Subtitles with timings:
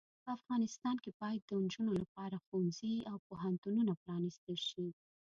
[0.23, 4.87] په افغانستان کې باید د انجونو لپاره ښوونځې او پوهنتونونه پرانستل شې.